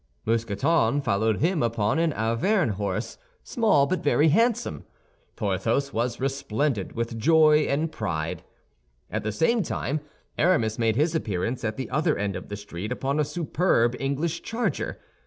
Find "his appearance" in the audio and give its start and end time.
10.95-11.63